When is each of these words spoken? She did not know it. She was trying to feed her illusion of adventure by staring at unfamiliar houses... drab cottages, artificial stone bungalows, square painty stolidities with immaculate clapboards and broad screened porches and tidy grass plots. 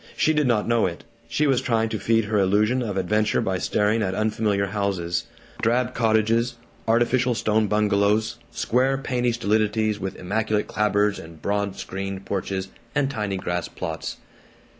She 0.17 0.33
did 0.33 0.47
not 0.47 0.67
know 0.67 0.87
it. 0.87 1.03
She 1.29 1.45
was 1.45 1.61
trying 1.61 1.89
to 1.89 1.99
feed 1.99 2.25
her 2.25 2.39
illusion 2.39 2.81
of 2.81 2.97
adventure 2.97 3.39
by 3.39 3.59
staring 3.59 4.01
at 4.01 4.15
unfamiliar 4.15 4.65
houses... 4.65 5.25
drab 5.61 5.93
cottages, 5.93 6.55
artificial 6.87 7.35
stone 7.35 7.67
bungalows, 7.67 8.37
square 8.49 8.97
painty 8.97 9.31
stolidities 9.31 9.99
with 9.99 10.15
immaculate 10.15 10.65
clapboards 10.67 11.19
and 11.19 11.39
broad 11.39 11.75
screened 11.75 12.25
porches 12.25 12.69
and 12.95 13.11
tidy 13.11 13.37
grass 13.37 13.67
plots. 13.67 14.17